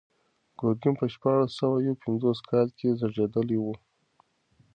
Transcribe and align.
ګورګین 0.59 0.93
په 0.99 1.05
شپاړس 1.13 1.51
سوه 1.59 1.77
یو 1.87 1.99
پنځوس 2.03 2.39
کال 2.49 2.67
کې 2.77 2.87
زېږېدلی 2.99 3.57
و. 3.61 3.65